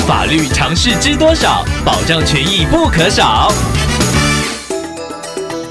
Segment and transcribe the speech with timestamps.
[0.00, 1.64] 法律常识知多少？
[1.84, 3.52] 保障权益不可少。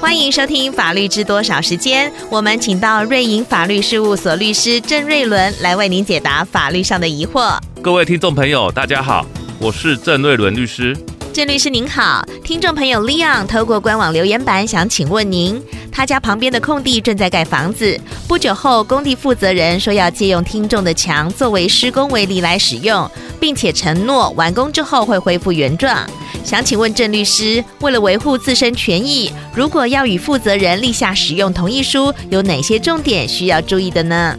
[0.00, 7.58] 欢迎收听《法律知多少》时间，我们请到瑞银法律事务所律师郑瑞伦来为您解答法律上的疑惑。
[7.82, 9.26] 各位听众朋友，大家好，
[9.58, 10.96] 我是郑瑞伦律师。
[11.32, 17.98] 郑律师您好，听众朋友 Leon 透过官网留言板想请问您，他家旁边的空地正在盖房子，
[18.28, 23.10] 不久后工地负责人说要借用听众的墙作为施工围篱来使用，
[23.42, 26.08] 并且承诺完工之后会恢复原状。
[26.44, 34.38] 想请问郑律师，为了维护自身权益，如果要与负责人立下使用同意书，有哪些重点需要注意的呢？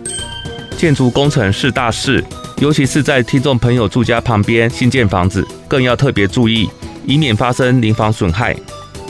[0.78, 2.24] 建筑工程是大事，
[2.60, 6.70] 尤其是在听众朋友住家旁边新建房子，更要特别注意。
[7.06, 8.56] 以免发生邻房损害。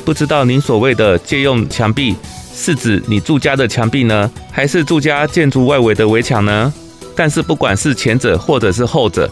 [0.03, 2.15] 不知道您所谓的借用墙壁，
[2.51, 6.73] 是指你住家的墙壁呢，还是住家建筑外围的围墙呢？
[7.15, 9.29] 但是不管是前者或者是后者，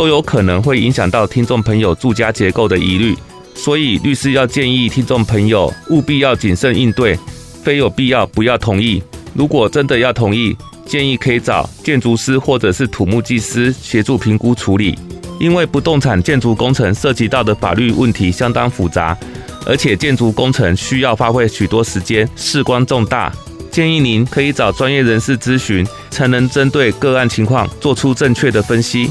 [0.00, 3.14] 都有可能会影响到听众朋友住家结构的疑虑。
[3.54, 7.18] 所以律师要建议听众朋友务必要谨慎应对，
[7.62, 9.02] 非有必要不要同意。
[9.34, 10.56] 如果真的要同意，
[10.86, 14.98] 建议可以找建筑师或者是土木技师协助评估处理。
[15.38, 19.14] 因为不动产建筑工程涉及到的法律问题相当复杂，
[19.66, 23.30] 而且建筑工程需要花费许多时间，事关重大，
[23.70, 29.10] 建议您可以找专业人士咨询，才能针对个案情况做出正确的分析。